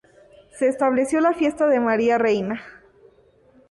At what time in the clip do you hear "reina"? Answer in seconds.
2.17-2.59